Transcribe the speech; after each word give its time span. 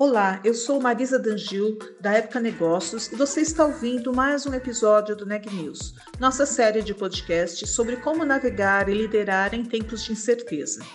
Olá, 0.00 0.40
eu 0.44 0.54
sou 0.54 0.80
Marisa 0.80 1.18
Dangil, 1.18 1.76
da 2.00 2.12
Época 2.12 2.38
Negócios, 2.38 3.10
e 3.10 3.16
você 3.16 3.40
está 3.40 3.64
ouvindo 3.64 4.14
mais 4.14 4.46
um 4.46 4.54
episódio 4.54 5.16
do 5.16 5.26
Neg 5.26 5.52
News, 5.52 5.92
nossa 6.20 6.46
série 6.46 6.82
de 6.82 6.94
podcasts 6.94 7.68
sobre 7.70 7.96
como 7.96 8.24
navegar 8.24 8.88
e 8.88 8.94
liderar 8.94 9.54
em 9.54 9.64
tempos 9.64 10.04
de 10.04 10.12
incerteza. 10.12 10.86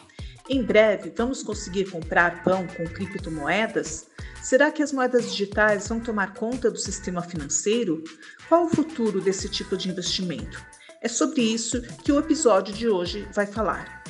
Em 0.48 0.64
breve, 0.64 1.12
vamos 1.18 1.44
conseguir 1.44 1.92
comprar 1.92 2.46
pão 2.46 2.66
com 2.66 2.86
criptomoedas? 2.86 4.08
Será 4.42 4.72
que 4.72 4.82
as 4.82 4.94
moedas 4.94 5.30
digitais 5.30 5.86
vão 5.90 6.00
tomar 6.00 6.34
conta 6.34 6.72
do 6.72 6.80
sistema 6.80 7.22
financeiro? 7.22 8.02
Qual 8.48 8.68
o 8.68 8.70
futuro 8.70 9.20
desse 9.20 9.50
tipo 9.50 9.76
de 9.76 9.90
investimento? 9.90 10.66
É 11.02 11.10
sobre 11.10 11.42
isso 11.42 11.82
que 12.06 12.14
o 12.14 12.20
episódio 12.20 12.74
de 12.74 12.88
hoje 12.88 13.28
vai 13.34 13.46
falar. 13.46 14.02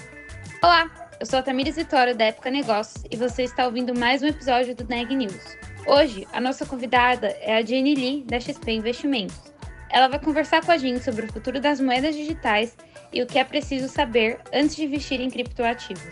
Olá, 0.61 1.02
eu 1.19 1.25
sou 1.25 1.39
a 1.39 1.41
Tamires 1.41 1.75
Vitória 1.75 2.15
da 2.15 2.25
Época 2.25 2.49
Negócios 2.49 3.03
e 3.09 3.15
você 3.15 3.43
está 3.43 3.65
ouvindo 3.65 3.97
mais 3.97 4.21
um 4.21 4.27
episódio 4.27 4.75
do 4.75 4.85
Neg 4.85 5.15
News. 5.15 5.57
Hoje, 5.85 6.27
a 6.31 6.39
nossa 6.39 6.65
convidada 6.65 7.27
é 7.41 7.55
a 7.55 7.61
Jenny 7.61 7.95
Lee, 7.95 8.23
da 8.23 8.39
XP 8.39 8.71
Investimentos. 8.71 9.39
Ela 9.89 10.07
vai 10.07 10.19
conversar 10.19 10.65
com 10.65 10.71
a 10.71 10.77
gente 10.77 11.03
sobre 11.03 11.25
o 11.25 11.31
futuro 11.31 11.59
das 11.59 11.79
moedas 11.79 12.15
digitais 12.15 12.75
e 13.11 13.21
o 13.21 13.27
que 13.27 13.37
é 13.37 13.43
preciso 13.43 13.87
saber 13.87 14.39
antes 14.51 14.75
de 14.75 14.85
investir 14.85 15.21
em 15.21 15.29
criptoativos. 15.29 16.03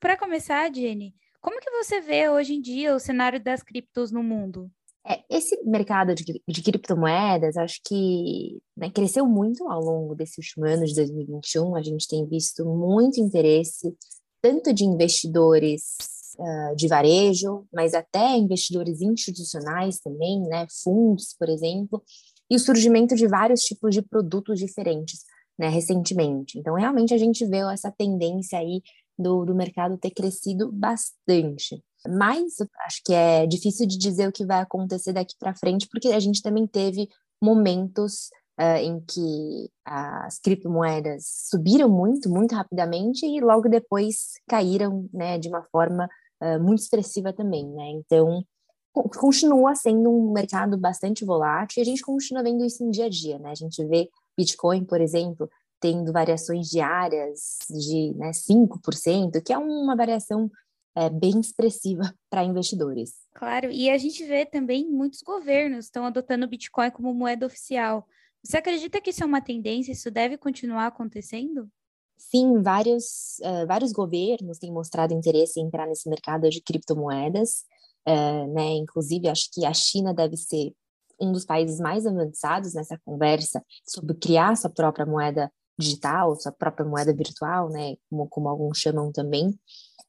Para 0.00 0.16
começar, 0.16 0.72
Jenny, 0.72 1.14
como 1.40 1.60
que 1.60 1.70
você 1.70 2.00
vê 2.00 2.28
hoje 2.28 2.54
em 2.54 2.60
dia 2.60 2.94
o 2.94 3.00
cenário 3.00 3.40
das 3.40 3.62
criptos 3.62 4.10
no 4.10 4.22
mundo? 4.22 4.70
É, 5.04 5.20
esse 5.28 5.60
mercado 5.64 6.14
de, 6.14 6.40
de 6.46 6.62
criptomoedas, 6.62 7.56
acho 7.56 7.80
que 7.84 8.60
né, 8.76 8.88
cresceu 8.90 9.26
muito 9.26 9.68
ao 9.68 9.80
longo 9.80 10.14
desse 10.14 10.40
último 10.40 10.64
ano 10.64 10.84
de 10.86 10.94
2021. 10.94 11.74
A 11.74 11.82
gente 11.82 12.06
tem 12.06 12.24
visto 12.26 12.64
muito 12.64 13.20
interesse, 13.20 13.96
tanto 14.40 14.72
de 14.72 14.84
investidores 14.84 15.96
uh, 16.38 16.76
de 16.76 16.86
varejo, 16.86 17.66
mas 17.72 17.94
até 17.94 18.36
investidores 18.36 19.00
institucionais 19.00 19.98
também, 19.98 20.40
né, 20.42 20.66
fundos, 20.82 21.34
por 21.36 21.48
exemplo, 21.48 22.02
e 22.48 22.54
o 22.54 22.60
surgimento 22.60 23.16
de 23.16 23.26
vários 23.26 23.62
tipos 23.62 23.94
de 23.94 24.02
produtos 24.02 24.58
diferentes, 24.58 25.24
né, 25.58 25.68
recentemente. 25.68 26.58
Então, 26.58 26.74
realmente, 26.74 27.12
a 27.12 27.18
gente 27.18 27.44
vê 27.46 27.58
essa 27.72 27.90
tendência 27.90 28.58
aí 28.58 28.82
do, 29.18 29.44
do 29.44 29.54
mercado 29.54 29.98
ter 29.98 30.10
crescido 30.10 30.70
bastante. 30.70 31.82
Mas 32.08 32.56
acho 32.86 33.00
que 33.04 33.12
é 33.12 33.46
difícil 33.46 33.86
de 33.86 33.96
dizer 33.96 34.28
o 34.28 34.32
que 34.32 34.44
vai 34.44 34.60
acontecer 34.60 35.12
daqui 35.12 35.34
para 35.38 35.54
frente, 35.54 35.88
porque 35.90 36.08
a 36.08 36.20
gente 36.20 36.42
também 36.42 36.66
teve 36.66 37.08
momentos 37.40 38.30
uh, 38.60 38.76
em 38.76 39.00
que 39.00 39.70
as 39.84 40.38
criptomoedas 40.38 41.24
subiram 41.50 41.88
muito, 41.88 42.28
muito 42.28 42.54
rapidamente 42.54 43.26
e 43.26 43.40
logo 43.40 43.68
depois 43.68 44.32
caíram, 44.48 45.08
né, 45.12 45.38
de 45.38 45.48
uma 45.48 45.62
forma 45.70 46.08
uh, 46.42 46.62
muito 46.62 46.80
expressiva 46.80 47.32
também, 47.32 47.66
né? 47.68 47.90
Então 47.90 48.44
continua 48.92 49.74
sendo 49.74 50.10
um 50.10 50.32
mercado 50.32 50.76
bastante 50.76 51.24
volátil 51.24 51.80
e 51.80 51.82
a 51.82 51.84
gente 51.84 52.02
continua 52.02 52.42
vendo 52.42 52.62
isso 52.62 52.84
em 52.84 52.90
dia 52.90 53.06
a 53.06 53.08
dia, 53.08 53.38
né? 53.38 53.50
A 53.50 53.54
gente 53.54 53.82
vê 53.86 54.08
Bitcoin, 54.36 54.84
por 54.84 55.00
exemplo, 55.00 55.48
tendo 55.80 56.12
variações 56.12 56.68
diárias 56.68 57.58
de 57.68 58.14
né, 58.16 58.30
5%, 58.30 59.42
que 59.42 59.52
é 59.52 59.58
uma 59.58 59.96
variação 59.96 60.50
é, 60.96 61.08
bem 61.08 61.40
expressiva 61.40 62.02
para 62.30 62.44
investidores. 62.44 63.14
Claro, 63.34 63.70
e 63.70 63.90
a 63.90 63.98
gente 63.98 64.24
vê 64.24 64.44
também 64.44 64.88
muitos 64.90 65.22
governos 65.22 65.86
estão 65.86 66.04
adotando 66.04 66.44
o 66.44 66.48
Bitcoin 66.48 66.90
como 66.90 67.14
moeda 67.14 67.46
oficial. 67.46 68.06
Você 68.44 68.56
acredita 68.56 69.00
que 69.00 69.10
isso 69.10 69.22
é 69.22 69.26
uma 69.26 69.40
tendência? 69.40 69.92
Isso 69.92 70.10
deve 70.10 70.36
continuar 70.36 70.86
acontecendo? 70.86 71.68
Sim, 72.16 72.60
vários, 72.60 73.38
uh, 73.40 73.66
vários 73.66 73.92
governos 73.92 74.58
têm 74.58 74.72
mostrado 74.72 75.14
interesse 75.14 75.60
em 75.60 75.66
entrar 75.66 75.86
nesse 75.86 76.08
mercado 76.08 76.48
de 76.48 76.60
criptomoedas. 76.60 77.64
Uh, 78.06 78.52
né? 78.52 78.74
Inclusive, 78.74 79.28
acho 79.28 79.48
que 79.52 79.64
a 79.64 79.72
China 79.72 80.12
deve 80.12 80.36
ser 80.36 80.72
um 81.20 81.30
dos 81.30 81.44
países 81.44 81.78
mais 81.78 82.04
avançados 82.04 82.74
nessa 82.74 82.98
conversa 83.04 83.64
sobre 83.86 84.14
criar 84.14 84.56
sua 84.56 84.70
própria 84.70 85.06
moeda 85.06 85.52
digital, 85.82 86.34
sua 86.36 86.52
própria 86.52 86.86
moeda 86.86 87.12
virtual, 87.14 87.68
né? 87.68 87.96
Como, 88.08 88.28
como 88.28 88.48
alguns 88.48 88.78
chamam 88.78 89.12
também. 89.12 89.48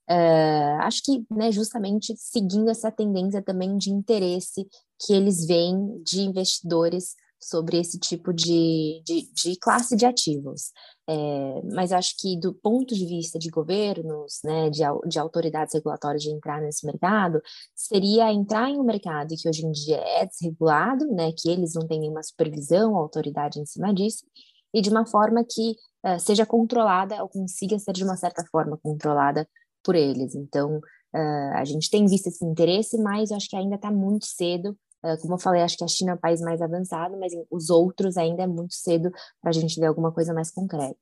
Uh, 0.10 0.82
acho 0.82 1.02
que, 1.04 1.26
né, 1.32 1.52
justamente 1.52 2.14
seguindo 2.18 2.70
essa 2.70 2.92
tendência 2.92 3.42
também 3.42 3.78
de 3.78 3.90
interesse 3.90 4.68
que 5.00 5.14
eles 5.14 5.46
veem 5.46 6.02
de 6.04 6.22
investidores 6.22 7.16
sobre 7.40 7.78
esse 7.78 8.00
tipo 8.00 8.34
de, 8.34 9.02
de, 9.06 9.30
de 9.34 9.56
classe 9.58 9.96
de 9.96 10.06
ativos. 10.06 10.72
É, 11.08 11.62
mas 11.74 11.92
acho 11.92 12.16
que 12.18 12.40
do 12.40 12.54
ponto 12.54 12.96
de 12.96 13.06
vista 13.06 13.38
de 13.38 13.50
governos, 13.50 14.40
né, 14.44 14.70
de, 14.70 14.84
de 15.08 15.20
autoridades 15.20 15.74
regulatórias 15.74 16.24
de 16.24 16.32
entrar 16.32 16.62
nesse 16.62 16.86
mercado, 16.86 17.42
seria 17.76 18.32
entrar 18.32 18.70
em 18.70 18.80
um 18.80 18.84
mercado 18.84 19.36
que 19.38 19.50
hoje 19.50 19.66
em 19.66 19.72
dia 19.72 19.98
é 19.98 20.26
desregulado, 20.26 21.06
né, 21.08 21.32
que 21.38 21.50
eles 21.50 21.74
não 21.74 21.86
têm 21.86 22.00
nenhuma 22.00 22.24
supervisão, 22.24 22.96
autoridade 22.96 23.60
em 23.60 23.66
cima 23.66 23.94
disso, 23.94 24.26
e 24.74 24.82
de 24.82 24.90
uma 24.90 25.06
forma 25.06 25.44
que 25.44 25.76
uh, 26.06 26.20
seja 26.20 26.46
controlada 26.46 27.22
ou 27.22 27.30
consiga 27.30 27.78
ser 27.78 27.94
de 27.94 28.04
uma 28.04 28.18
certa 28.18 28.44
forma 28.46 28.78
controlada 28.78 29.48
por 29.84 29.96
eles. 29.96 30.34
Então, 30.36 30.78
uh, 30.78 31.54
a 31.54 31.64
gente 31.66 31.90
tem 31.90 32.06
visto 32.06 32.28
esse 32.28 32.44
interesse, 32.44 32.98
mas 32.98 33.32
eu 33.32 33.38
acho 33.38 33.50
que 33.50 33.56
ainda 33.56 33.76
está 33.76 33.92
muito 33.92 34.26
cedo. 34.26 34.78
Uh, 35.04 35.18
como 35.22 35.34
eu 35.34 35.40
falei, 35.40 35.62
acho 35.62 35.78
que 35.78 35.84
a 35.84 35.88
China 35.88 36.12
é 36.12 36.16
o 36.16 36.20
país 36.20 36.42
mais 36.42 36.62
avançado, 36.62 37.18
mas 37.20 37.34
os 37.52 37.70
outros 37.70 38.18
ainda 38.18 38.44
é 38.44 38.48
muito 38.48 38.74
cedo 38.74 39.12
para 39.42 39.50
a 39.50 39.54
gente 39.54 39.80
ver 39.80 39.88
alguma 39.88 40.12
coisa 40.12 40.34
mais 40.34 40.50
concreta. 40.50 40.98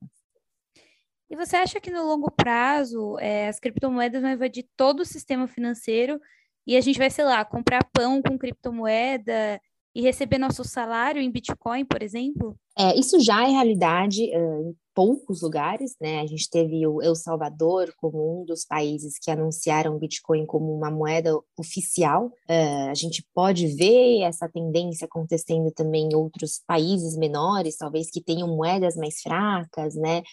E 1.29 1.35
você 1.35 1.55
acha 1.55 1.79
que 1.79 1.89
no 1.89 2.05
longo 2.05 2.29
prazo 2.29 3.17
é, 3.19 3.47
as 3.47 3.57
criptomoedas 3.57 4.21
vão 4.21 4.31
invadir 4.31 4.67
todo 4.75 4.99
o 4.99 5.05
sistema 5.05 5.47
financeiro 5.47 6.19
e 6.67 6.75
a 6.75 6.81
gente 6.81 6.99
vai, 6.99 7.09
sei 7.09 7.23
lá, 7.23 7.45
comprar 7.45 7.87
pão 7.93 8.21
com 8.21 8.37
criptomoeda 8.37 9.61
e 9.93 10.01
receber 10.01 10.37
nosso 10.37 10.63
salário 10.63 11.21
em 11.21 11.29
Bitcoin, 11.29 11.85
por 11.85 12.01
exemplo? 12.01 12.55
É, 12.77 12.97
isso 12.97 13.19
já 13.19 13.45
é 13.45 13.51
realidade 13.51 14.23
em 14.23 14.75
poucos 14.95 15.41
lugares, 15.41 15.95
né? 15.99 16.21
A 16.21 16.25
gente 16.25 16.49
teve 16.49 16.87
o 16.87 17.01
El 17.01 17.15
Salvador 17.15 17.93
como 17.97 18.41
um 18.41 18.45
dos 18.45 18.65
países 18.65 19.19
que 19.21 19.29
anunciaram 19.29 19.99
Bitcoin 19.99 20.45
como 20.45 20.73
uma 20.73 20.89
moeda 20.89 21.37
oficial. 21.57 22.31
A 22.47 22.93
gente 22.93 23.25
pode 23.33 23.67
ver 23.67 24.21
essa 24.21 24.49
tendência 24.49 25.05
acontecendo 25.05 25.71
também 25.71 26.09
em 26.09 26.15
outros 26.15 26.61
países 26.65 27.17
menores, 27.17 27.77
talvez 27.77 28.09
que 28.09 28.23
tenham 28.23 28.47
moedas 28.47 28.95
mais 28.95 29.21
fracas, 29.21 29.95
né? 29.95 30.23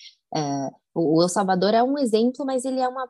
O 0.95 1.21
El 1.23 1.29
Salvador 1.29 1.75
é 1.75 1.83
um 1.83 1.99
exemplo, 1.99 2.47
mas 2.47 2.65
ele 2.65 2.81
é 2.81 2.89
uma, 2.89 3.09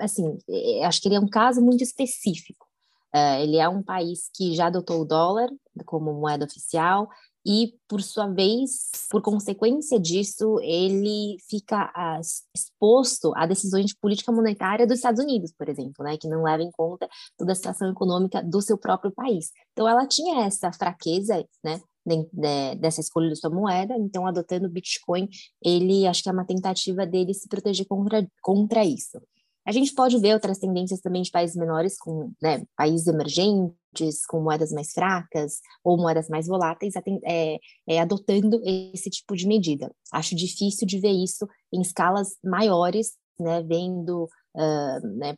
assim, 0.00 0.38
acho 0.84 1.00
que 1.00 1.08
ele 1.08 1.16
é 1.16 1.20
um 1.20 1.28
caso 1.28 1.60
muito 1.60 1.82
específico. 1.82 2.69
Uh, 3.14 3.42
ele 3.42 3.56
é 3.56 3.68
um 3.68 3.82
país 3.82 4.30
que 4.34 4.54
já 4.54 4.66
adotou 4.66 5.00
o 5.00 5.04
dólar 5.04 5.48
como 5.84 6.12
moeda 6.12 6.44
oficial 6.44 7.08
e, 7.44 7.74
por 7.88 8.02
sua 8.02 8.26
vez, 8.26 8.90
por 9.10 9.22
consequência 9.22 9.98
disso, 9.98 10.60
ele 10.60 11.36
fica 11.48 11.86
uh, 11.86 12.20
exposto 12.54 13.32
a 13.34 13.46
decisões 13.46 13.86
de 13.86 13.96
política 13.96 14.30
monetária 14.30 14.86
dos 14.86 14.96
Estados 14.96 15.22
Unidos, 15.22 15.52
por 15.56 15.68
exemplo, 15.68 16.04
né, 16.04 16.18
que 16.18 16.28
não 16.28 16.42
leva 16.42 16.62
em 16.62 16.70
conta 16.70 17.08
toda 17.38 17.52
a 17.52 17.54
situação 17.54 17.90
econômica 17.90 18.42
do 18.42 18.60
seu 18.60 18.76
próprio 18.76 19.10
país. 19.10 19.50
Então, 19.72 19.88
ela 19.88 20.06
tinha 20.06 20.44
essa 20.44 20.70
fraqueza, 20.70 21.42
né, 21.64 21.80
de, 22.04 22.28
de, 22.30 22.74
dessa 22.76 23.00
escolha 23.00 23.30
da 23.30 23.36
sua 23.36 23.50
moeda, 23.50 23.94
então, 23.96 24.26
adotando 24.26 24.66
o 24.66 24.70
Bitcoin, 24.70 25.26
ele, 25.64 26.06
acho 26.06 26.22
que 26.22 26.28
é 26.28 26.32
uma 26.32 26.46
tentativa 26.46 27.06
dele 27.06 27.32
se 27.32 27.48
proteger 27.48 27.86
contra, 27.86 28.26
contra 28.42 28.84
isso. 28.84 29.18
A 29.66 29.72
gente 29.72 29.94
pode 29.94 30.18
ver 30.18 30.34
outras 30.34 30.58
tendências 30.58 31.00
também 31.00 31.22
de 31.22 31.30
países 31.30 31.56
menores, 31.56 31.98
com 31.98 32.32
né, 32.42 32.64
países 32.76 33.06
emergentes, 33.06 34.24
com 34.26 34.40
moedas 34.40 34.72
mais 34.72 34.92
fracas 34.92 35.60
ou 35.84 35.96
moedas 35.98 36.28
mais 36.28 36.46
voláteis, 36.46 36.94
é, 37.24 37.58
é, 37.88 38.00
adotando 38.00 38.60
esse 38.64 39.10
tipo 39.10 39.36
de 39.36 39.46
medida. 39.46 39.94
Acho 40.12 40.34
difícil 40.34 40.86
de 40.86 40.98
ver 40.98 41.12
isso 41.12 41.46
em 41.72 41.80
escalas 41.80 42.36
maiores, 42.42 43.12
né, 43.38 43.62
vendo 43.62 44.24
uh, 44.54 45.06
né, 45.18 45.36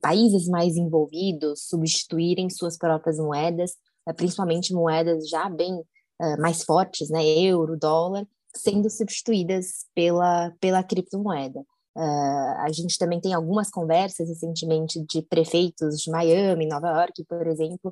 países 0.00 0.48
mais 0.48 0.76
envolvidos 0.76 1.66
substituírem 1.66 2.50
suas 2.50 2.76
próprias 2.76 3.18
moedas, 3.18 3.72
uh, 4.08 4.14
principalmente 4.14 4.74
moedas 4.74 5.28
já 5.28 5.48
bem 5.48 5.74
uh, 5.74 6.40
mais 6.40 6.62
fortes, 6.62 7.08
né, 7.08 7.24
euro, 7.24 7.78
dólar, 7.78 8.26
sendo 8.54 8.90
substituídas 8.90 9.86
pela, 9.94 10.52
pela 10.60 10.82
criptomoeda. 10.82 11.64
Uh, 11.96 12.60
a 12.60 12.70
gente 12.70 12.98
também 12.98 13.18
tem 13.18 13.32
algumas 13.32 13.70
conversas 13.70 14.28
recentemente 14.28 15.02
de 15.08 15.22
prefeitos 15.22 15.96
de 15.96 16.10
Miami, 16.10 16.66
Nova 16.66 16.88
York, 16.88 17.24
por 17.24 17.46
exemplo, 17.46 17.90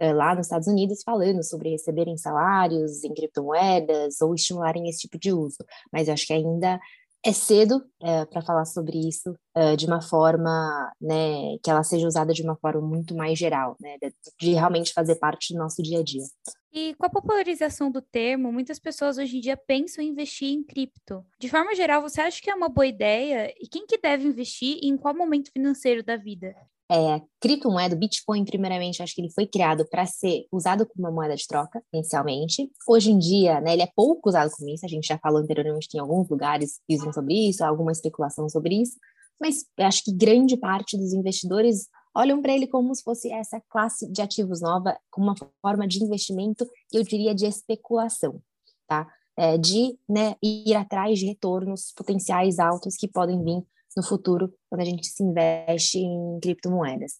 uh, 0.00 0.12
lá 0.12 0.34
nos 0.34 0.46
Estados 0.46 0.66
Unidos 0.66 1.02
falando 1.04 1.40
sobre 1.44 1.70
receberem 1.70 2.16
salários 2.16 3.04
em 3.04 3.14
criptomoedas 3.14 4.20
ou 4.20 4.34
estimularem 4.34 4.88
esse 4.88 5.02
tipo 5.02 5.16
de 5.16 5.32
uso. 5.32 5.64
Mas 5.92 6.08
eu 6.08 6.14
acho 6.14 6.26
que 6.26 6.32
ainda 6.32 6.80
é 7.24 7.32
cedo 7.32 7.82
é, 8.02 8.26
para 8.26 8.42
falar 8.42 8.66
sobre 8.66 8.98
isso 8.98 9.34
é, 9.54 9.74
de 9.74 9.86
uma 9.86 10.02
forma, 10.02 10.92
né, 11.00 11.56
que 11.62 11.70
ela 11.70 11.82
seja 11.82 12.06
usada 12.06 12.34
de 12.34 12.42
uma 12.42 12.54
forma 12.56 12.82
muito 12.82 13.16
mais 13.16 13.38
geral, 13.38 13.76
né, 13.80 13.96
de, 14.00 14.12
de, 14.38 14.52
realmente 14.52 14.92
fazer 14.92 15.16
parte 15.16 15.54
do 15.54 15.58
nosso 15.58 15.82
dia 15.82 16.00
a 16.00 16.02
dia. 16.02 16.24
E 16.70 16.94
com 16.96 17.06
a 17.06 17.10
popularização 17.10 17.90
do 17.90 18.02
termo, 18.02 18.52
muitas 18.52 18.78
pessoas 18.78 19.16
hoje 19.16 19.38
em 19.38 19.40
dia 19.40 19.56
pensam 19.56 20.04
em 20.04 20.08
investir 20.08 20.52
em 20.52 20.62
cripto. 20.62 21.24
De 21.38 21.48
forma 21.48 21.74
geral, 21.74 22.02
você 22.02 22.20
acha 22.20 22.42
que 22.42 22.50
é 22.50 22.54
uma 22.54 22.68
boa 22.68 22.86
ideia? 22.86 23.54
E 23.58 23.68
quem 23.68 23.86
que 23.86 23.96
deve 23.96 24.26
investir 24.26 24.78
e 24.82 24.88
em 24.88 24.96
qual 24.96 25.14
momento 25.14 25.52
financeiro 25.52 26.02
da 26.02 26.16
vida? 26.16 26.54
É, 26.90 27.22
criptomoeda, 27.40 27.94
o 27.94 27.98
Bitcoin, 27.98 28.44
primeiramente, 28.44 29.02
acho 29.02 29.14
que 29.14 29.22
ele 29.22 29.32
foi 29.32 29.46
criado 29.46 29.86
para 29.88 30.04
ser 30.04 30.46
usado 30.52 30.86
como 30.86 31.06
uma 31.06 31.14
moeda 31.14 31.34
de 31.34 31.46
troca, 31.46 31.82
inicialmente. 31.92 32.70
Hoje 32.86 33.10
em 33.10 33.18
dia, 33.18 33.60
né, 33.60 33.72
ele 33.72 33.82
é 33.82 33.88
pouco 33.96 34.28
usado 34.28 34.50
como 34.50 34.68
isso, 34.68 34.84
a 34.84 34.88
gente 34.88 35.06
já 35.06 35.18
falou 35.18 35.40
anteriormente, 35.40 35.88
tem 35.88 36.00
alguns 36.00 36.28
lugares 36.28 36.80
que 36.86 36.94
usam 36.96 37.12
sobre 37.12 37.48
isso, 37.48 37.64
alguma 37.64 37.92
especulação 37.92 38.48
sobre 38.48 38.82
isso, 38.82 38.98
mas 39.40 39.64
acho 39.78 40.04
que 40.04 40.12
grande 40.12 40.56
parte 40.56 40.96
dos 40.96 41.12
investidores 41.12 41.88
olham 42.14 42.40
para 42.40 42.52
ele 42.52 42.66
como 42.66 42.94
se 42.94 43.02
fosse 43.02 43.32
essa 43.32 43.60
classe 43.68 44.10
de 44.10 44.22
ativos 44.22 44.60
nova, 44.60 44.96
como 45.10 45.28
uma 45.28 45.34
forma 45.60 45.88
de 45.88 46.02
investimento, 46.02 46.68
eu 46.92 47.02
diria 47.02 47.34
de 47.34 47.46
especulação, 47.46 48.40
tá? 48.86 49.08
É, 49.36 49.58
de 49.58 49.98
né, 50.08 50.36
ir 50.40 50.76
atrás 50.76 51.18
de 51.18 51.26
retornos 51.26 51.92
potenciais 51.96 52.60
altos 52.60 52.94
que 52.94 53.08
podem 53.08 53.42
vir 53.42 53.64
no 53.96 54.02
futuro 54.02 54.52
quando 54.68 54.80
a 54.80 54.84
gente 54.84 55.06
se 55.06 55.22
investe 55.22 55.98
em 55.98 56.38
criptomoedas. 56.40 57.12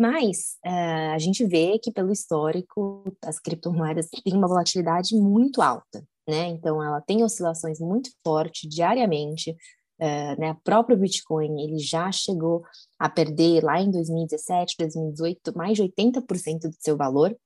Mas 0.00 0.56
uh, 0.64 1.12
a 1.14 1.18
gente 1.18 1.44
vê 1.44 1.78
que, 1.78 1.92
pelo 1.92 2.10
histórico, 2.10 3.04
as 3.22 3.38
criptomoedas 3.38 4.08
têm 4.08 4.32
uma 4.34 4.48
volatilidade 4.48 5.14
muito 5.14 5.60
alta, 5.60 6.02
né? 6.26 6.46
Então, 6.46 6.82
ela 6.82 7.02
tem 7.02 7.22
oscilações 7.22 7.78
muito 7.80 8.10
fortes 8.24 8.66
diariamente. 8.66 9.50
Uh, 10.00 10.40
né? 10.40 10.52
O 10.52 10.60
próprio 10.64 10.96
Bitcoin, 10.96 11.62
ele 11.62 11.78
já 11.78 12.10
chegou 12.10 12.62
a 12.98 13.10
perder 13.10 13.62
lá 13.62 13.78
em 13.78 13.90
2017, 13.90 14.76
2018, 14.78 15.54
mais 15.54 15.76
de 15.76 15.82
80% 15.82 16.60
do 16.60 16.76
seu 16.78 16.96
valor. 16.96 17.36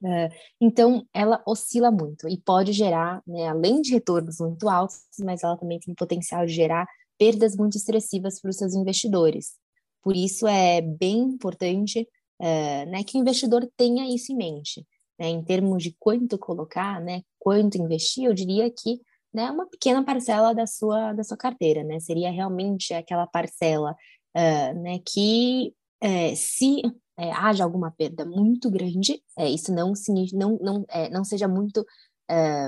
Uh, 0.00 0.30
então, 0.60 1.04
ela 1.12 1.42
oscila 1.44 1.90
muito 1.90 2.28
e 2.28 2.40
pode 2.40 2.72
gerar, 2.72 3.20
né, 3.26 3.48
além 3.48 3.82
de 3.82 3.90
retornos 3.90 4.38
muito 4.38 4.68
altos, 4.68 5.00
mas 5.18 5.42
ela 5.42 5.56
também 5.56 5.80
tem 5.80 5.92
potencial 5.96 6.46
de 6.46 6.52
gerar 6.52 6.86
perdas 7.18 7.56
muito 7.56 7.76
expressivas 7.76 8.40
para 8.40 8.50
os 8.50 8.56
seus 8.56 8.74
investidores. 8.74 9.56
Por 10.02 10.16
isso 10.16 10.46
é 10.46 10.80
bem 10.80 11.18
importante 11.18 12.08
é, 12.40 12.86
né, 12.86 13.02
que 13.02 13.18
o 13.18 13.20
investidor 13.20 13.68
tenha 13.76 14.08
isso 14.14 14.32
em 14.32 14.36
mente. 14.36 14.86
Né, 15.18 15.28
em 15.30 15.42
termos 15.42 15.82
de 15.82 15.96
quanto 15.98 16.38
colocar, 16.38 17.00
né, 17.00 17.22
quanto 17.40 17.76
investir, 17.76 18.24
eu 18.24 18.32
diria 18.32 18.70
que 18.70 19.00
né, 19.34 19.50
uma 19.50 19.66
pequena 19.66 20.04
parcela 20.04 20.54
da 20.54 20.64
sua, 20.64 21.12
da 21.12 21.24
sua 21.24 21.36
carteira, 21.36 21.82
né, 21.82 21.98
seria 21.98 22.30
realmente 22.30 22.94
aquela 22.94 23.26
parcela 23.26 23.96
uh, 24.36 24.80
né, 24.80 25.00
que 25.04 25.74
é, 26.00 26.36
se 26.36 26.82
haja 27.16 27.64
alguma 27.64 27.90
perda 27.90 28.24
muito 28.24 28.70
grande, 28.70 29.20
isso 29.52 29.74
não, 29.74 29.92
não, 30.32 30.58
não, 30.62 30.84
é, 30.88 31.10
não 31.10 31.24
seja 31.24 31.48
muito, 31.48 31.84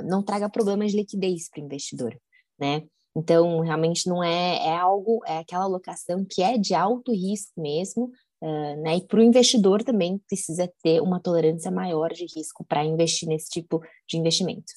não 0.08 0.24
traga 0.24 0.50
problemas 0.50 0.90
de 0.90 0.96
liquidez 0.96 1.48
para 1.48 1.62
o 1.62 1.64
investidor, 1.64 2.20
né? 2.58 2.82
Então, 3.20 3.60
realmente 3.60 4.08
não 4.08 4.24
é, 4.24 4.66
é 4.66 4.76
algo, 4.76 5.20
é 5.26 5.38
aquela 5.38 5.64
alocação 5.64 6.24
que 6.28 6.42
é 6.42 6.56
de 6.56 6.74
alto 6.74 7.12
risco 7.12 7.60
mesmo, 7.60 8.10
uh, 8.42 8.82
né? 8.82 8.96
E 8.96 9.06
para 9.06 9.20
o 9.20 9.22
investidor 9.22 9.84
também 9.84 10.18
precisa 10.26 10.72
ter 10.82 11.02
uma 11.02 11.20
tolerância 11.20 11.70
maior 11.70 12.10
de 12.12 12.24
risco 12.34 12.64
para 12.66 12.84
investir 12.84 13.28
nesse 13.28 13.50
tipo 13.50 13.82
de 14.08 14.16
investimento. 14.16 14.72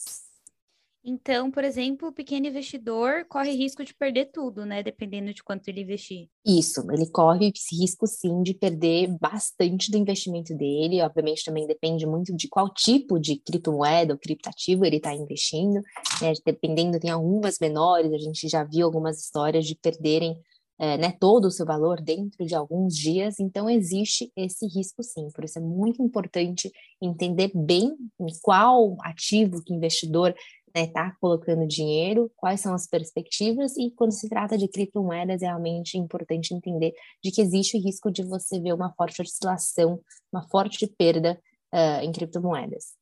Então, 1.05 1.51
por 1.51 1.65
exemplo, 1.65 2.07
o 2.07 2.13
pequeno 2.13 2.47
investidor 2.47 3.25
corre 3.25 3.51
risco 3.51 3.83
de 3.83 3.93
perder 3.93 4.31
tudo, 4.31 4.65
né? 4.65 4.81
Dependendo 4.81 5.33
de 5.33 5.43
quanto 5.43 5.67
ele 5.67 5.81
investir. 5.81 6.29
Isso, 6.45 6.81
ele 6.89 7.05
corre 7.09 7.51
esse 7.53 7.75
risco 7.75 8.07
sim 8.07 8.41
de 8.41 8.53
perder 8.53 9.09
bastante 9.19 9.91
do 9.91 9.97
investimento 9.97 10.55
dele. 10.55 11.01
Obviamente, 11.01 11.43
também 11.43 11.67
depende 11.67 12.05
muito 12.05 12.33
de 12.33 12.47
qual 12.47 12.73
tipo 12.73 13.19
de 13.19 13.35
criptomoeda 13.35 14.13
ou 14.13 14.19
criptativo 14.19 14.85
ele 14.85 14.95
está 14.95 15.13
investindo. 15.13 15.81
Né? 16.21 16.31
Dependendo, 16.45 16.97
tem 16.97 17.11
algumas 17.11 17.59
menores, 17.59 18.13
a 18.13 18.17
gente 18.17 18.47
já 18.47 18.63
viu 18.63 18.85
algumas 18.85 19.19
histórias 19.19 19.65
de 19.65 19.75
perderem 19.75 20.39
é, 20.79 20.97
né, 20.97 21.11
todo 21.19 21.45
o 21.45 21.51
seu 21.51 21.65
valor 21.65 22.01
dentro 22.01 22.45
de 22.45 22.55
alguns 22.55 22.95
dias, 22.95 23.39
então 23.39 23.69
existe 23.69 24.31
esse 24.35 24.65
risco 24.67 25.03
sim. 25.03 25.27
Por 25.33 25.43
isso 25.43 25.59
é 25.59 25.61
muito 25.61 26.01
importante 26.01 26.71
entender 27.01 27.51
bem 27.53 27.95
qual 28.41 28.97
ativo 29.01 29.63
que 29.63 29.71
o 29.71 29.75
investidor 29.75 30.33
né, 30.75 30.87
tá 30.87 31.15
colocando 31.19 31.67
dinheiro, 31.67 32.31
quais 32.35 32.59
são 32.61 32.73
as 32.73 32.87
perspectivas 32.87 33.77
e 33.77 33.91
quando 33.91 34.11
se 34.11 34.27
trata 34.27 34.57
de 34.57 34.67
criptomoedas 34.67 35.41
é 35.41 35.45
realmente 35.45 35.97
importante 35.97 36.53
entender 36.53 36.93
de 37.23 37.31
que 37.31 37.41
existe 37.41 37.77
o 37.77 37.81
risco 37.81 38.11
de 38.11 38.23
você 38.23 38.59
ver 38.59 38.73
uma 38.73 38.93
forte 38.93 39.21
oscilação, 39.21 40.01
uma 40.31 40.47
forte 40.49 40.87
perda 40.87 41.39
uh, 41.73 42.03
em 42.03 42.11
criptomoedas. 42.11 42.95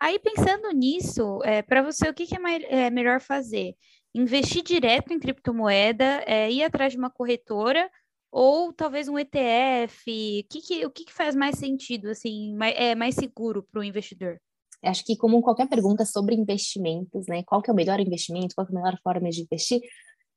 Aí 0.00 0.18
pensando 0.18 0.70
nisso, 0.70 1.40
é, 1.44 1.60
para 1.60 1.82
você 1.82 2.08
o 2.08 2.14
que, 2.14 2.26
que 2.26 2.36
é, 2.36 2.38
mais, 2.38 2.64
é, 2.68 2.88
melhor 2.88 3.20
fazer? 3.20 3.74
Investir 4.14 4.62
direto 4.62 5.12
em 5.12 5.20
criptomoeda, 5.20 6.24
é, 6.26 6.50
ir 6.50 6.62
atrás 6.62 6.92
de 6.92 6.98
uma 6.98 7.10
corretora 7.10 7.90
ou 8.32 8.72
talvez 8.72 9.08
um 9.08 9.18
ETF? 9.18 10.08
O 10.08 10.48
que, 10.48 10.60
que, 10.62 10.86
o 10.86 10.90
que, 10.90 11.04
que 11.04 11.12
faz 11.12 11.34
mais 11.34 11.58
sentido, 11.58 12.08
assim, 12.08 12.54
mais, 12.56 12.74
é 12.78 12.94
mais 12.94 13.14
seguro 13.14 13.62
para 13.62 13.80
o 13.80 13.84
investidor? 13.84 14.40
Acho 14.82 15.04
que 15.04 15.16
como 15.16 15.42
qualquer 15.42 15.68
pergunta 15.68 16.04
sobre 16.04 16.34
investimentos, 16.34 17.26
né? 17.26 17.42
Qual 17.44 17.60
que 17.60 17.70
é 17.70 17.72
o 17.72 17.76
melhor 17.76 18.00
investimento, 18.00 18.54
qual 18.54 18.66
é 18.66 18.70
a 18.70 18.74
melhor 18.74 18.98
forma 19.02 19.28
de 19.30 19.42
investir? 19.42 19.80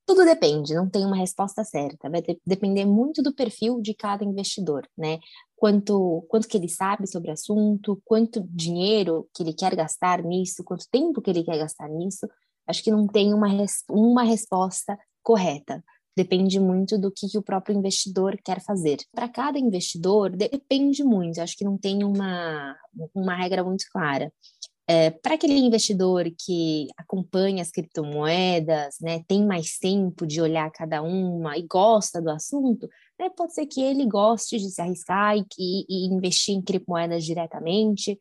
Tudo 0.05 0.25
depende, 0.25 0.73
não 0.73 0.89
tem 0.89 1.05
uma 1.05 1.15
resposta 1.15 1.63
certa. 1.63 2.09
Vai 2.09 2.21
depender 2.45 2.85
muito 2.85 3.23
do 3.23 3.33
perfil 3.33 3.81
de 3.81 3.93
cada 3.93 4.23
investidor, 4.23 4.87
né? 4.97 5.19
Quanto, 5.55 6.25
quanto 6.27 6.47
que 6.47 6.57
ele 6.57 6.67
sabe 6.67 7.07
sobre 7.07 7.29
o 7.29 7.33
assunto, 7.33 8.01
quanto 8.03 8.45
dinheiro 8.49 9.29
que 9.33 9.43
ele 9.43 9.53
quer 9.53 9.75
gastar 9.75 10.21
nisso, 10.21 10.63
quanto 10.63 10.89
tempo 10.91 11.21
que 11.21 11.29
ele 11.29 11.43
quer 11.43 11.57
gastar 11.57 11.87
nisso. 11.89 12.27
Acho 12.67 12.83
que 12.83 12.91
não 12.91 13.07
tem 13.07 13.33
uma, 13.33 13.47
uma 13.89 14.23
resposta 14.23 14.97
correta 15.21 15.83
depende 16.15 16.59
muito 16.59 16.97
do 16.97 17.11
que, 17.11 17.27
que, 17.27 17.37
o 17.37 17.43
próprio 17.43 17.75
investidor 17.75 18.37
quer 18.43 18.61
fazer. 18.61 18.97
Para 19.11 19.27
cada 19.27 19.59
investidor, 19.59 20.29
depende 20.35 21.03
muito, 21.03 21.41
acho 21.41 21.57
que 21.57 21.65
não 21.65 21.77
tem 21.77 22.03
uma, 22.03 22.75
uma 23.13 23.35
regra 23.35 23.63
muito 23.63 23.85
clara. 23.91 24.31
É, 24.85 25.09
para 25.11 25.35
aquele 25.35 25.57
investidor 25.57 26.25
que 26.45 26.87
acompanha 26.97 27.61
as 27.61 27.71
criptomoedas, 27.71 28.97
né, 29.01 29.23
tem 29.27 29.45
mais 29.45 29.77
tempo 29.77 30.27
de 30.27 30.41
olhar 30.41 30.69
cada 30.71 31.01
uma 31.01 31.57
e 31.57 31.65
gosta 31.65 32.21
do 32.21 32.29
assunto, 32.29 32.89
né, 33.17 33.29
pode 33.29 33.53
ser 33.53 33.65
que 33.65 33.81
ele 33.81 34.05
goste 34.05 34.57
de 34.57 34.69
se 34.69 34.81
arriscar 34.81 35.37
e, 35.37 35.45
e 35.57 36.13
investir 36.13 36.55
em 36.55 36.61
criptomoedas 36.61 37.23
diretamente. 37.23 38.19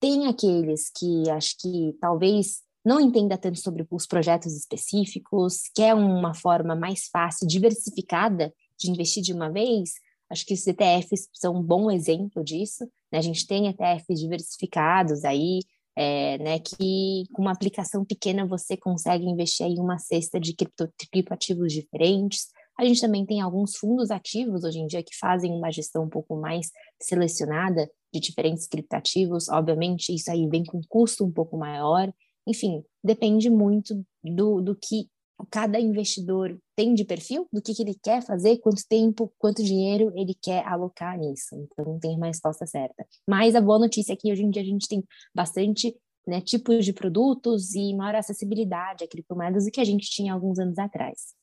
Tem 0.00 0.26
aqueles 0.26 0.90
que 0.90 1.30
acho 1.30 1.56
que 1.60 1.96
talvez 2.00 2.62
não 2.84 3.00
entenda 3.00 3.36
tanto 3.36 3.58
sobre 3.58 3.86
os 3.90 4.06
projetos 4.06 4.56
específicos, 4.56 5.62
quer 5.74 5.94
uma 5.94 6.34
forma 6.34 6.74
mais 6.74 7.08
fácil, 7.08 7.46
diversificada 7.46 8.52
de 8.78 8.90
investir 8.90 9.22
de 9.22 9.32
uma 9.32 9.50
vez, 9.50 9.92
acho 10.30 10.46
que 10.46 10.54
os 10.54 10.66
ETFs 10.66 11.28
são 11.32 11.56
um 11.56 11.62
bom 11.62 11.90
exemplo 11.90 12.42
disso. 12.42 12.84
Né? 13.12 13.18
A 13.18 13.22
gente 13.22 13.46
tem 13.46 13.66
ETFs 13.66 14.18
diversificados 14.18 15.24
aí, 15.24 15.60
é, 15.96 16.38
né, 16.38 16.58
que 16.58 17.24
com 17.32 17.42
uma 17.42 17.52
aplicação 17.52 18.04
pequena 18.04 18.46
você 18.46 18.76
consegue 18.76 19.26
investir 19.26 19.66
em 19.66 19.78
uma 19.78 19.98
cesta 19.98 20.40
de 20.40 20.54
cripto, 20.54 20.88
criptoativos 21.10 21.72
diferentes. 21.72 22.46
A 22.78 22.84
gente 22.84 23.00
também 23.00 23.26
tem 23.26 23.40
alguns 23.40 23.76
fundos 23.76 24.10
ativos 24.10 24.64
hoje 24.64 24.78
em 24.78 24.86
dia 24.86 25.02
que 25.02 25.14
fazem 25.18 25.52
uma 25.52 25.70
gestão 25.70 26.04
um 26.04 26.08
pouco 26.08 26.36
mais 26.36 26.70
selecionada 27.02 27.90
de 28.14 28.20
diferentes 28.20 28.66
criptativos. 28.66 29.48
Obviamente, 29.50 30.14
isso 30.14 30.30
aí 30.30 30.48
vem 30.48 30.64
com 30.64 30.80
custo 30.88 31.24
um 31.24 31.30
pouco 31.30 31.58
maior, 31.58 32.10
enfim, 32.50 32.84
depende 33.02 33.48
muito 33.48 34.04
do, 34.22 34.60
do 34.60 34.76
que 34.76 35.08
cada 35.50 35.80
investidor 35.80 36.58
tem 36.76 36.94
de 36.94 37.04
perfil, 37.04 37.46
do 37.52 37.62
que, 37.62 37.74
que 37.74 37.82
ele 37.82 37.94
quer 37.94 38.22
fazer, 38.22 38.58
quanto 38.58 38.86
tempo, 38.88 39.32
quanto 39.38 39.62
dinheiro 39.62 40.12
ele 40.14 40.34
quer 40.34 40.66
alocar 40.66 41.18
nisso. 41.18 41.54
Então, 41.54 41.92
não 41.92 41.98
tem 41.98 42.16
uma 42.16 42.26
resposta 42.26 42.66
certa. 42.66 43.06
Mas 43.26 43.54
a 43.54 43.60
boa 43.60 43.78
notícia 43.78 44.12
é 44.12 44.16
que 44.16 44.30
hoje 44.30 44.42
em 44.42 44.50
dia 44.50 44.62
a 44.62 44.64
gente 44.64 44.88
tem 44.88 45.02
bastante 45.34 45.96
né, 46.26 46.40
tipos 46.40 46.84
de 46.84 46.92
produtos 46.92 47.74
e 47.74 47.94
maior 47.94 48.16
acessibilidade 48.16 49.04
a 49.04 49.08
criptomoedas 49.08 49.64
do 49.64 49.70
que 49.70 49.80
a 49.80 49.84
gente 49.84 50.10
tinha 50.10 50.34
alguns 50.34 50.58
anos 50.58 50.78
atrás. 50.78 51.34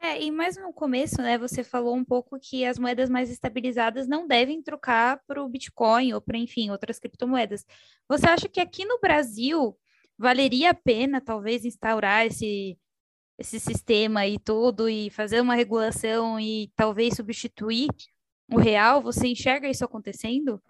É, 0.00 0.22
e 0.22 0.30
mais 0.30 0.56
no 0.56 0.72
começo, 0.72 1.20
né, 1.20 1.36
você 1.36 1.64
falou 1.64 1.96
um 1.96 2.04
pouco 2.04 2.38
que 2.38 2.64
as 2.64 2.78
moedas 2.78 3.10
mais 3.10 3.30
estabilizadas 3.30 4.06
não 4.06 4.28
devem 4.28 4.62
trocar 4.62 5.20
para 5.26 5.42
o 5.42 5.48
Bitcoin 5.48 6.12
ou 6.12 6.20
para, 6.20 6.38
enfim, 6.38 6.70
outras 6.70 7.00
criptomoedas. 7.00 7.66
Você 8.08 8.26
acha 8.28 8.48
que 8.48 8.60
aqui 8.60 8.84
no 8.84 9.00
Brasil 9.00 9.76
valeria 10.16 10.70
a 10.70 10.74
pena, 10.74 11.20
talvez, 11.20 11.64
instaurar 11.64 12.26
esse, 12.26 12.78
esse 13.36 13.58
sistema 13.58 14.24
e 14.24 14.38
tudo 14.38 14.88
e 14.88 15.10
fazer 15.10 15.40
uma 15.40 15.56
regulação 15.56 16.38
e 16.38 16.70
talvez 16.76 17.16
substituir 17.16 17.88
o 18.52 18.56
real? 18.56 19.02
Você 19.02 19.26
enxerga 19.26 19.68
isso 19.68 19.84
acontecendo? 19.84 20.62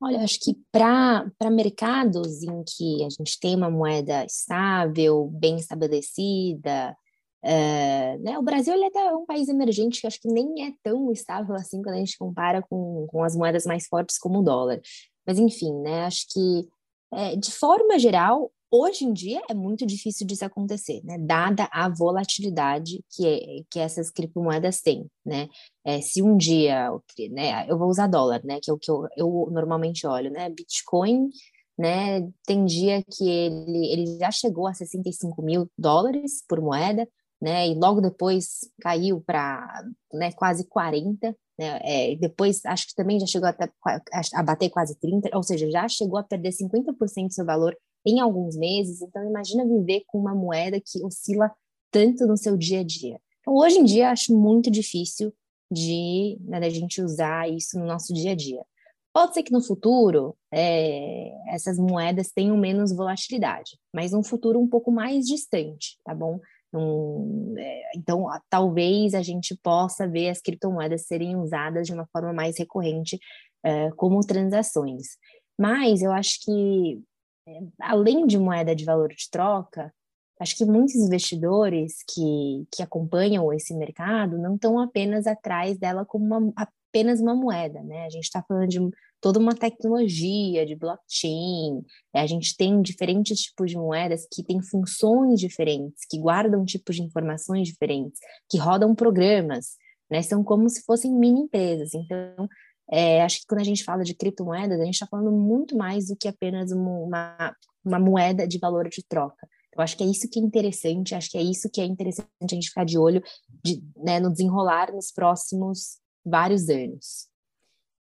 Olha, 0.00 0.20
acho 0.20 0.38
que 0.40 0.56
para 0.70 1.50
mercados 1.50 2.42
em 2.42 2.62
que 2.64 3.04
a 3.04 3.08
gente 3.08 3.38
tem 3.40 3.56
uma 3.56 3.70
moeda 3.70 4.24
estável, 4.24 5.28
bem 5.32 5.56
estabelecida, 5.56 6.96
uh, 7.44 8.22
né, 8.22 8.38
o 8.38 8.42
Brasil 8.42 8.74
ele 8.74 8.84
é 8.84 8.88
até 8.88 9.14
um 9.14 9.26
país 9.26 9.48
emergente 9.48 10.00
que 10.00 10.06
acho 10.06 10.20
que 10.20 10.28
nem 10.28 10.66
é 10.66 10.72
tão 10.82 11.10
estável 11.12 11.54
assim 11.54 11.82
quando 11.82 11.96
a 11.96 11.98
gente 11.98 12.18
compara 12.18 12.62
com, 12.62 13.06
com 13.08 13.22
as 13.22 13.36
moedas 13.36 13.64
mais 13.64 13.86
fortes 13.86 14.18
como 14.18 14.40
o 14.40 14.42
dólar. 14.42 14.80
Mas 15.26 15.38
enfim, 15.38 15.72
né, 15.80 16.04
acho 16.04 16.26
que 16.30 16.68
é, 17.12 17.36
de 17.36 17.52
forma 17.52 17.98
geral, 17.98 18.50
Hoje 18.74 19.04
em 19.04 19.12
dia 19.12 19.42
é 19.50 19.52
muito 19.52 19.84
difícil 19.84 20.26
disso 20.26 20.46
acontecer, 20.46 21.02
né? 21.04 21.18
Dada 21.18 21.68
a 21.70 21.90
volatilidade 21.90 23.04
que, 23.10 23.26
é, 23.28 23.62
que 23.70 23.78
essas 23.78 24.10
criptomoedas 24.10 24.80
têm, 24.80 25.06
né? 25.22 25.46
É, 25.84 26.00
se 26.00 26.22
um 26.22 26.38
dia, 26.38 26.90
né, 27.30 27.68
eu 27.68 27.76
vou 27.76 27.90
usar 27.90 28.06
dólar, 28.06 28.40
né? 28.42 28.60
Que 28.62 28.70
é 28.70 28.72
o 28.72 28.78
que 28.78 28.90
eu, 28.90 29.06
eu 29.14 29.48
normalmente 29.52 30.06
olho, 30.06 30.30
né? 30.30 30.48
Bitcoin, 30.48 31.28
né? 31.78 32.26
Tem 32.46 32.64
dia 32.64 33.02
que 33.02 33.28
ele, 33.28 33.92
ele 33.92 34.18
já 34.18 34.30
chegou 34.30 34.66
a 34.66 34.72
65 34.72 35.42
mil 35.42 35.70
dólares 35.76 36.42
por 36.48 36.58
moeda, 36.58 37.06
né? 37.42 37.66
E 37.68 37.74
logo 37.74 38.00
depois 38.00 38.60
caiu 38.80 39.20
para 39.20 39.84
né, 40.12 40.30
quase 40.30 40.64
40, 40.68 41.36
né? 41.58 41.80
É, 41.82 42.16
depois 42.16 42.64
acho 42.64 42.86
que 42.86 42.94
também 42.94 43.18
já 43.18 43.26
chegou 43.26 43.48
até 43.48 43.68
a 44.34 44.42
bater 44.44 44.70
quase 44.70 44.96
30, 45.00 45.36
ou 45.36 45.42
seja, 45.42 45.68
já 45.68 45.88
chegou 45.88 46.20
a 46.20 46.22
perder 46.22 46.50
50% 46.50 47.26
do 47.26 47.32
seu 47.32 47.44
valor 47.44 47.76
em 48.06 48.20
alguns 48.20 48.56
meses. 48.56 49.02
Então, 49.02 49.28
imagina 49.28 49.66
viver 49.66 50.04
com 50.06 50.20
uma 50.20 50.36
moeda 50.36 50.80
que 50.80 51.04
oscila 51.04 51.50
tanto 51.90 52.26
no 52.28 52.36
seu 52.36 52.56
dia 52.56 52.80
a 52.80 52.84
dia. 52.84 53.18
Então, 53.40 53.54
hoje 53.56 53.78
em 53.78 53.84
dia, 53.84 54.10
acho 54.10 54.32
muito 54.36 54.70
difícil 54.70 55.34
de 55.70 56.38
né, 56.42 56.58
a 56.58 56.70
gente 56.70 57.02
usar 57.02 57.50
isso 57.50 57.76
no 57.76 57.84
nosso 57.84 58.14
dia 58.14 58.32
a 58.32 58.36
dia. 58.36 58.62
Pode 59.12 59.34
ser 59.34 59.42
que 59.42 59.52
no 59.52 59.60
futuro 59.60 60.36
é, 60.50 61.32
essas 61.52 61.76
moedas 61.76 62.30
tenham 62.30 62.56
menos 62.56 62.92
volatilidade, 62.92 63.78
mas 63.92 64.14
um 64.14 64.22
futuro 64.22 64.60
um 64.60 64.68
pouco 64.68 64.90
mais 64.92 65.26
distante, 65.26 65.98
tá 66.04 66.14
bom? 66.14 66.38
É, 66.74 67.96
então, 67.96 68.26
talvez 68.48 69.14
a 69.14 69.22
gente 69.22 69.56
possa 69.62 70.08
ver 70.08 70.30
as 70.30 70.40
criptomoedas 70.40 71.06
serem 71.06 71.36
usadas 71.36 71.86
de 71.86 71.92
uma 71.92 72.06
forma 72.12 72.32
mais 72.32 72.58
recorrente 72.58 73.18
é, 73.64 73.90
como 73.92 74.20
transações. 74.20 75.16
Mas 75.58 76.02
eu 76.02 76.12
acho 76.12 76.40
que 76.44 77.02
além 77.80 78.26
de 78.26 78.38
moeda 78.38 78.74
de 78.74 78.84
valor 78.84 79.08
de 79.08 79.28
troca, 79.30 79.92
acho 80.40 80.56
que 80.56 80.64
muitos 80.64 80.94
investidores 80.94 81.98
que, 82.08 82.66
que 82.72 82.82
acompanham 82.82 83.52
esse 83.52 83.74
mercado 83.74 84.38
não 84.38 84.54
estão 84.54 84.78
apenas 84.78 85.26
atrás 85.26 85.78
dela 85.78 86.04
como 86.04 86.24
uma, 86.24 86.52
apenas 86.56 87.20
uma 87.20 87.34
moeda, 87.34 87.82
né? 87.82 88.06
A 88.06 88.10
gente 88.10 88.24
está 88.24 88.42
falando 88.42 88.68
de 88.68 88.80
toda 89.22 89.38
uma 89.38 89.54
tecnologia 89.54 90.66
de 90.66 90.74
blockchain, 90.74 91.80
é, 92.12 92.20
a 92.20 92.26
gente 92.26 92.56
tem 92.56 92.82
diferentes 92.82 93.38
tipos 93.38 93.70
de 93.70 93.76
moedas 93.76 94.26
que 94.30 94.42
têm 94.42 94.60
funções 94.60 95.38
diferentes, 95.38 96.04
que 96.10 96.18
guardam 96.18 96.64
tipos 96.64 96.96
de 96.96 97.02
informações 97.02 97.68
diferentes, 97.68 98.20
que 98.50 98.58
rodam 98.58 98.94
programas, 98.96 99.76
né? 100.10 100.20
São 100.22 100.42
como 100.42 100.68
se 100.68 100.82
fossem 100.84 101.14
mini 101.14 101.42
empresas. 101.42 101.94
Então, 101.94 102.48
é, 102.90 103.22
acho 103.22 103.40
que 103.40 103.46
quando 103.46 103.60
a 103.60 103.64
gente 103.64 103.84
fala 103.84 104.02
de 104.02 104.12
criptomoedas, 104.12 104.80
a 104.80 104.84
gente 104.84 104.94
está 104.94 105.06
falando 105.06 105.30
muito 105.30 105.76
mais 105.76 106.08
do 106.08 106.16
que 106.16 106.26
apenas 106.26 106.72
uma, 106.72 107.54
uma 107.84 108.00
moeda 108.00 108.46
de 108.46 108.58
valor 108.58 108.88
de 108.88 109.04
troca. 109.08 109.48
Eu 109.74 109.82
acho 109.82 109.96
que 109.96 110.02
é 110.02 110.06
isso 110.06 110.28
que 110.28 110.40
é 110.40 110.42
interessante, 110.42 111.14
acho 111.14 111.30
que 111.30 111.38
é 111.38 111.42
isso 111.42 111.70
que 111.70 111.80
é 111.80 111.84
interessante 111.84 112.28
a 112.42 112.54
gente 112.54 112.68
ficar 112.68 112.84
de 112.84 112.98
olho 112.98 113.22
de, 113.64 113.80
né, 113.96 114.18
no 114.18 114.30
desenrolar 114.30 114.92
nos 114.92 115.12
próximos 115.12 115.98
vários 116.26 116.68
anos. 116.68 117.28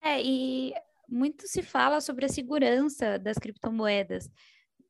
É, 0.03 0.19
e 0.21 0.73
muito 1.11 1.47
se 1.47 1.61
fala 1.61 1.99
sobre 1.99 2.25
a 2.25 2.29
segurança 2.29 3.19
das 3.19 3.37
criptomoedas. 3.37 4.29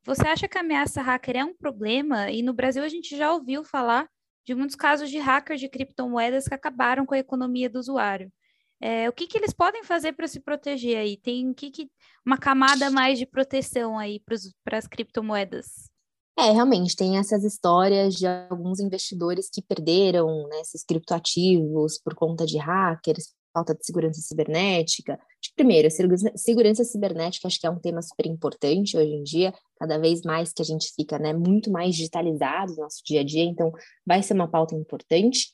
Você 0.04 0.26
acha 0.26 0.48
que 0.48 0.56
a 0.56 0.60
ameaça 0.60 1.02
hacker 1.02 1.36
é 1.36 1.44
um 1.44 1.54
problema? 1.54 2.30
E 2.30 2.42
no 2.42 2.52
Brasil 2.52 2.82
a 2.82 2.88
gente 2.88 3.16
já 3.16 3.32
ouviu 3.32 3.64
falar 3.64 4.08
de 4.44 4.54
muitos 4.54 4.76
casos 4.76 5.10
de 5.10 5.18
hackers 5.18 5.60
de 5.60 5.68
criptomoedas 5.68 6.46
que 6.46 6.54
acabaram 6.54 7.06
com 7.06 7.14
a 7.14 7.18
economia 7.18 7.68
do 7.68 7.78
usuário. 7.78 8.32
É, 8.80 9.08
o 9.08 9.12
que, 9.12 9.28
que 9.28 9.38
eles 9.38 9.52
podem 9.52 9.84
fazer 9.84 10.12
para 10.12 10.26
se 10.26 10.40
proteger 10.40 10.98
aí? 10.98 11.16
Tem 11.16 11.54
que, 11.54 11.70
que 11.70 11.88
uma 12.26 12.36
camada 12.36 12.90
mais 12.90 13.16
de 13.16 13.24
proteção 13.24 13.96
aí 13.96 14.20
para 14.64 14.78
as 14.78 14.88
criptomoedas? 14.88 15.88
É, 16.36 16.50
realmente, 16.50 16.96
tem 16.96 17.18
essas 17.18 17.44
histórias 17.44 18.14
de 18.14 18.26
alguns 18.26 18.80
investidores 18.80 19.48
que 19.52 19.62
perderam 19.62 20.48
né, 20.48 20.60
esses 20.60 20.82
criptoativos 20.82 22.00
por 22.02 22.14
conta 22.14 22.44
de 22.44 22.58
hackers, 22.58 23.32
falta 23.52 23.74
de 23.74 23.84
segurança 23.84 24.20
cibernética. 24.20 25.18
Primeiro, 25.54 25.88
segurança 26.36 26.84
cibernética 26.84 27.48
acho 27.48 27.60
que 27.60 27.66
é 27.66 27.70
um 27.70 27.78
tema 27.78 28.02
super 28.02 28.26
importante 28.26 28.96
hoje 28.96 29.12
em 29.12 29.22
dia, 29.22 29.52
cada 29.78 29.98
vez 29.98 30.22
mais 30.22 30.52
que 30.52 30.62
a 30.62 30.64
gente 30.64 30.92
fica 30.94 31.18
né, 31.18 31.32
muito 31.32 31.70
mais 31.70 31.94
digitalizado 31.94 32.72
no 32.74 32.82
nosso 32.82 33.02
dia 33.04 33.20
a 33.20 33.24
dia, 33.24 33.44
então 33.44 33.72
vai 34.06 34.22
ser 34.22 34.34
uma 34.34 34.48
pauta 34.48 34.74
importante. 34.74 35.52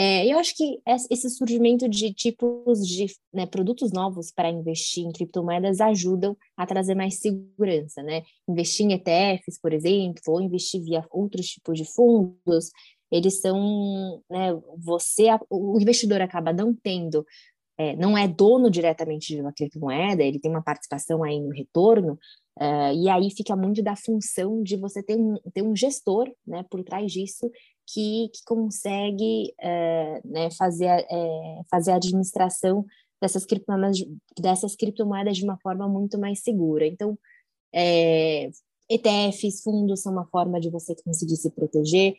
É, 0.00 0.24
eu 0.32 0.38
acho 0.38 0.54
que 0.54 0.80
esse 1.10 1.28
surgimento 1.28 1.88
de 1.88 2.14
tipos 2.14 2.86
de 2.86 3.06
né, 3.34 3.46
produtos 3.46 3.90
novos 3.90 4.30
para 4.30 4.48
investir 4.48 5.04
em 5.04 5.10
criptomoedas 5.10 5.80
ajudam 5.80 6.36
a 6.56 6.64
trazer 6.64 6.94
mais 6.94 7.18
segurança, 7.18 8.00
né? 8.00 8.22
Investir 8.48 8.86
em 8.86 8.92
ETFs, 8.92 9.58
por 9.60 9.72
exemplo, 9.72 10.22
ou 10.28 10.40
investir 10.40 10.84
via 10.84 11.04
outros 11.10 11.48
tipos 11.48 11.76
de 11.76 11.84
fundos, 11.84 12.70
eles 13.10 13.40
são, 13.40 14.22
né, 14.30 14.52
você, 14.76 15.26
o 15.50 15.78
investidor 15.80 16.20
acaba 16.20 16.52
não 16.52 16.74
tendo, 16.74 17.24
é, 17.78 17.96
não 17.96 18.16
é 18.16 18.26
dono 18.28 18.70
diretamente 18.70 19.34
de 19.34 19.40
uma 19.40 19.52
criptomoeda, 19.52 20.22
ele 20.22 20.38
tem 20.38 20.50
uma 20.50 20.62
participação 20.62 21.22
aí 21.22 21.40
no 21.40 21.50
retorno, 21.50 22.18
Uh, 22.60 22.92
e 22.92 23.08
aí 23.08 23.30
fica 23.30 23.54
muito 23.54 23.80
da 23.84 23.94
função 23.94 24.60
de 24.64 24.76
você 24.76 25.00
ter 25.00 25.16
um, 25.16 25.36
ter 25.54 25.62
um 25.62 25.76
gestor 25.76 26.28
né, 26.44 26.64
por 26.68 26.82
trás 26.82 27.12
disso 27.12 27.48
que, 27.86 28.28
que 28.34 28.44
consegue 28.44 29.54
uh, 29.60 30.28
né, 30.28 30.50
fazer, 30.50 31.06
uh, 31.08 31.64
fazer 31.70 31.92
a 31.92 31.96
administração 31.96 32.84
dessas 33.22 33.46
criptomoedas, 33.46 34.04
dessas 34.38 34.74
criptomoedas 34.74 35.36
de 35.36 35.44
uma 35.44 35.56
forma 35.58 35.88
muito 35.88 36.18
mais 36.18 36.40
segura. 36.42 36.84
Então, 36.84 37.16
é, 37.72 38.50
ETFs, 38.90 39.62
fundos 39.62 40.02
são 40.02 40.12
uma 40.12 40.26
forma 40.26 40.58
de 40.58 40.68
você 40.68 40.96
conseguir 41.04 41.36
se 41.36 41.50
proteger. 41.50 42.16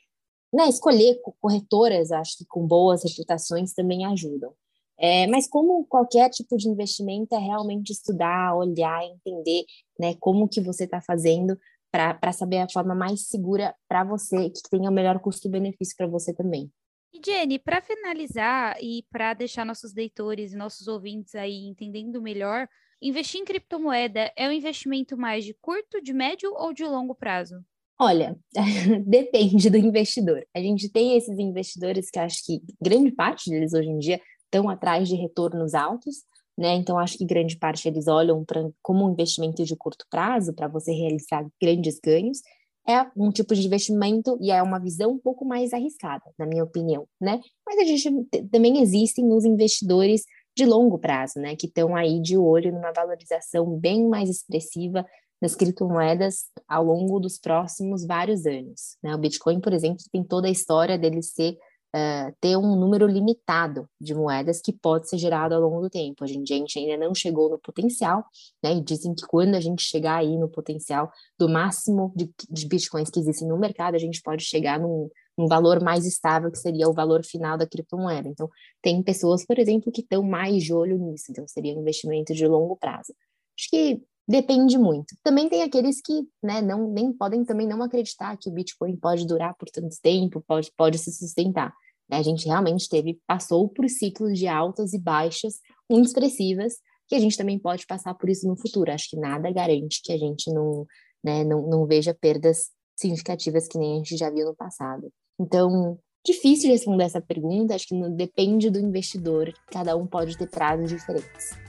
Né, 0.51 0.67
escolher 0.67 1.19
corretoras, 1.39 2.11
acho 2.11 2.37
que 2.39 2.45
com 2.45 2.65
boas 2.65 3.03
reputações 3.03 3.73
também 3.73 4.05
ajudam. 4.05 4.53
É, 5.01 5.27
mas 5.27 5.47
como 5.47 5.85
qualquer 5.85 6.29
tipo 6.29 6.57
de 6.57 6.67
investimento 6.67 7.33
é 7.33 7.37
realmente 7.37 7.91
estudar, 7.91 8.55
olhar, 8.55 9.01
entender 9.05 9.63
né, 9.97 10.15
como 10.19 10.49
que 10.49 10.59
você 10.59 10.83
está 10.83 11.01
fazendo 11.01 11.57
para 11.91 12.31
saber 12.33 12.57
a 12.57 12.69
forma 12.69 12.93
mais 12.93 13.27
segura 13.27 13.73
para 13.87 14.03
você, 14.03 14.49
que 14.49 14.61
tenha 14.69 14.89
o 14.89 14.93
melhor 14.93 15.19
custo-benefício 15.19 15.95
para 15.95 16.07
você 16.07 16.33
também. 16.33 16.69
E 17.11 17.19
Jenny, 17.25 17.57
para 17.57 17.81
finalizar 17.81 18.77
e 18.81 19.03
para 19.09 19.33
deixar 19.33 19.65
nossos 19.65 19.95
leitores 19.95 20.53
e 20.53 20.57
nossos 20.57 20.87
ouvintes 20.87 21.33
aí 21.33 21.65
entendendo 21.65 22.21
melhor, 22.21 22.67
investir 23.01 23.41
em 23.41 23.45
criptomoeda 23.45 24.31
é 24.35 24.47
um 24.47 24.51
investimento 24.51 25.17
mais 25.17 25.43
de 25.43 25.53
curto, 25.55 26.01
de 26.01 26.13
médio 26.13 26.53
ou 26.55 26.71
de 26.71 26.85
longo 26.85 27.15
prazo? 27.15 27.63
Olha, 28.01 28.37
depende 29.05 29.69
do 29.69 29.77
investidor. 29.77 30.45
A 30.55 30.59
gente 30.59 30.89
tem 30.89 31.17
esses 31.17 31.37
investidores 31.37 32.09
que 32.09 32.17
acho 32.17 32.45
que 32.45 32.61
grande 32.81 33.11
parte 33.11 33.49
deles 33.49 33.73
hoje 33.73 33.89
em 33.89 33.99
dia 33.99 34.21
estão 34.45 34.69
atrás 34.69 35.09
de 35.09 35.15
retornos 35.15 35.73
altos, 35.73 36.23
né? 36.57 36.75
Então, 36.75 36.97
acho 36.97 37.17
que 37.17 37.25
grande 37.25 37.57
parte 37.57 37.87
eles 37.87 38.07
olham 38.07 38.43
pra, 38.45 38.69
como 38.81 39.05
um 39.05 39.11
investimento 39.11 39.65
de 39.65 39.75
curto 39.75 40.05
prazo 40.09 40.53
para 40.53 40.69
você 40.69 40.93
realizar 40.93 41.45
grandes 41.61 41.99
ganhos. 41.99 42.39
É 42.87 43.05
um 43.17 43.31
tipo 43.31 43.53
de 43.53 43.65
investimento 43.67 44.37
e 44.41 44.49
é 44.49 44.63
uma 44.63 44.79
visão 44.79 45.11
um 45.11 45.19
pouco 45.19 45.45
mais 45.45 45.73
arriscada, 45.73 46.23
na 46.39 46.45
minha 46.45 46.63
opinião, 46.63 47.05
né? 47.19 47.39
Mas 47.65 47.79
a 47.79 47.83
gente 47.83 48.09
também 48.49 48.81
existem 48.81 49.25
os 49.31 49.43
investidores 49.43 50.23
de 50.57 50.65
longo 50.65 50.97
prazo, 50.97 51.33
né? 51.37 51.55
Que 51.55 51.67
estão 51.67 51.95
aí 51.95 52.21
de 52.21 52.37
olho 52.37 52.71
numa 52.71 52.93
valorização 52.93 53.77
bem 53.77 54.07
mais 54.07 54.29
expressiva 54.29 55.05
das 55.41 55.55
criptomoedas 55.55 56.45
ao 56.67 56.83
longo 56.83 57.19
dos 57.19 57.37
próximos 57.37 58.05
vários 58.05 58.45
anos. 58.45 58.97
Né? 59.01 59.15
O 59.15 59.17
Bitcoin, 59.17 59.59
por 59.59 59.73
exemplo, 59.73 60.03
tem 60.11 60.23
toda 60.23 60.47
a 60.47 60.51
história 60.51 60.97
dele 60.97 61.21
ser 61.21 61.57
uh, 61.95 62.35
ter 62.39 62.57
um 62.57 62.75
número 62.75 63.07
limitado 63.07 63.87
de 63.99 64.13
moedas 64.13 64.61
que 64.61 64.73
pode 64.73 65.09
ser 65.09 65.17
gerado 65.17 65.55
ao 65.55 65.61
longo 65.61 65.81
do 65.81 65.89
tempo. 65.89 66.23
A 66.23 66.27
gente, 66.27 66.53
a 66.53 66.57
gente 66.57 66.79
ainda 66.79 66.97
não 66.97 67.13
chegou 67.13 67.49
no 67.49 67.59
potencial, 67.59 68.23
né? 68.63 68.73
E 68.73 68.81
dizem 68.81 69.13
que 69.13 69.25
quando 69.25 69.55
a 69.55 69.59
gente 69.59 69.83
chegar 69.83 70.17
aí 70.17 70.37
no 70.37 70.49
potencial 70.49 71.11
do 71.37 71.49
máximo 71.49 72.13
de, 72.15 72.29
de 72.49 72.67
bitcoins 72.67 73.09
que 73.09 73.19
existem 73.19 73.47
no 73.47 73.57
mercado, 73.57 73.95
a 73.95 73.99
gente 73.99 74.21
pode 74.21 74.43
chegar 74.43 74.79
num, 74.79 75.09
num 75.37 75.47
valor 75.47 75.81
mais 75.81 76.05
estável, 76.05 76.51
que 76.51 76.59
seria 76.59 76.87
o 76.89 76.93
valor 76.93 77.23
final 77.23 77.57
da 77.57 77.67
criptomoeda. 77.67 78.27
Então, 78.27 78.49
tem 78.81 79.01
pessoas, 79.01 79.45
por 79.45 79.57
exemplo, 79.57 79.91
que 79.91 80.01
estão 80.01 80.23
mais 80.23 80.63
de 80.63 80.73
olho 80.73 80.97
nisso, 80.97 81.25
então 81.29 81.47
seria 81.47 81.75
um 81.75 81.81
investimento 81.81 82.33
de 82.33 82.45
longo 82.45 82.75
prazo. 82.75 83.13
Acho 83.57 83.69
que 83.69 84.01
Depende 84.29 84.77
muito. 84.77 85.15
Também 85.23 85.49
tem 85.49 85.63
aqueles 85.63 85.99
que 85.99 86.21
né, 86.43 86.61
não, 86.61 86.87
nem 86.93 87.11
podem 87.11 87.43
também 87.43 87.65
não 87.65 87.81
acreditar 87.81 88.37
que 88.37 88.47
o 88.47 88.53
Bitcoin 88.53 88.95
pode 88.95 89.25
durar 89.25 89.55
por 89.57 89.67
tanto 89.71 89.95
tempo, 90.03 90.43
pode, 90.47 90.71
pode 90.77 90.99
se 90.99 91.11
sustentar. 91.11 91.73
Né? 92.07 92.17
A 92.17 92.21
gente 92.21 92.45
realmente 92.45 92.87
teve, 92.87 93.19
passou 93.25 93.67
por 93.67 93.89
ciclos 93.89 94.37
de 94.37 94.47
altas 94.47 94.93
e 94.93 94.99
baixas 94.99 95.55
muito 95.89 96.05
expressivas, 96.05 96.75
que 97.07 97.15
a 97.15 97.19
gente 97.19 97.35
também 97.35 97.57
pode 97.57 97.87
passar 97.87 98.13
por 98.13 98.29
isso 98.29 98.47
no 98.47 98.55
futuro. 98.55 98.91
Acho 98.91 99.09
que 99.09 99.17
nada 99.17 99.51
garante 99.51 99.99
que 100.03 100.13
a 100.13 100.17
gente 100.17 100.53
não, 100.53 100.85
né, 101.23 101.43
não, 101.43 101.67
não 101.67 101.87
veja 101.87 102.13
perdas 102.13 102.67
significativas 102.95 103.67
que 103.67 103.79
nem 103.79 103.93
a 103.93 103.97
gente 103.97 104.15
já 104.15 104.29
viu 104.29 104.45
no 104.45 104.55
passado. 104.55 105.11
Então, 105.39 105.97
difícil 106.23 106.69
responder 106.69 107.05
essa 107.05 107.19
pergunta, 107.19 107.73
acho 107.73 107.87
que 107.87 108.09
depende 108.11 108.69
do 108.69 108.77
investidor, 108.77 109.51
cada 109.71 109.97
um 109.97 110.05
pode 110.05 110.37
ter 110.37 110.47
prazos 110.47 110.87
diferentes. 110.87 111.68